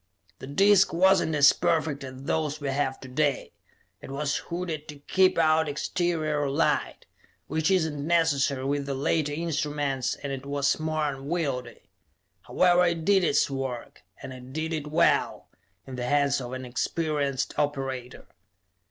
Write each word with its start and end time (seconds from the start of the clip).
The 0.39 0.47
disc 0.47 0.93
was 0.93 1.23
not 1.23 1.35
as 1.35 1.53
perfect 1.53 2.03
as 2.03 2.23
those 2.23 2.59
we 2.59 2.69
have 2.69 2.99
to 3.01 3.07
day; 3.07 3.53
it 4.01 4.09
was 4.09 4.37
hooded 4.37 4.87
to 4.87 4.95
keep 4.95 5.37
out 5.37 5.69
exterior 5.69 6.49
light, 6.49 7.05
which 7.45 7.69
is 7.69 7.85
not 7.87 7.99
necessary 7.99 8.65
with 8.65 8.87
the 8.87 8.95
later 8.95 9.31
instruments, 9.31 10.15
and 10.15 10.33
it 10.33 10.43
was 10.47 10.79
more 10.79 11.05
unwieldy. 11.13 11.83
However, 12.41 12.85
it 12.87 13.05
did 13.05 13.23
its 13.23 13.47
work, 13.51 14.01
and 14.23 14.51
did 14.51 14.73
it 14.73 14.87
well, 14.87 15.49
in 15.85 15.97
the 15.97 16.05
hands 16.05 16.41
of 16.41 16.53
an 16.53 16.65
experienced 16.65 17.53
operator. 17.59 18.25